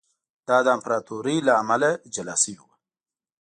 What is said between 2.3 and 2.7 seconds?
شوی و